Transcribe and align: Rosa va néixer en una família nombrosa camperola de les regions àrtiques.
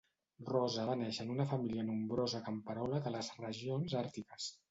Rosa 0.51 0.85
va 0.87 0.95
néixer 1.01 1.25
en 1.25 1.33
una 1.33 1.45
família 1.51 1.85
nombrosa 1.91 2.41
camperola 2.47 3.03
de 3.09 3.13
les 3.17 3.31
regions 3.45 3.97
àrtiques. 4.03 4.51